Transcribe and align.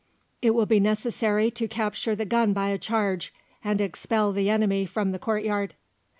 It 0.41 0.55
will 0.55 0.65
be 0.65 0.79
necessary 0.79 1.51
to 1.51 1.67
capture 1.67 2.15
the 2.15 2.25
gun 2.25 2.53
by 2.53 2.69
a 2.69 2.79
charge, 2.79 3.31
and 3.63 3.79
expel 3.79 4.31
the 4.31 4.49
enemy 4.49 4.83
from 4.87 5.11
the 5.11 5.19
courtyard." 5.19 5.75